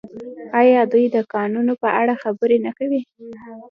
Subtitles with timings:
[0.59, 3.01] آیا دوی د کانونو په اړه خبرې نه کوي؟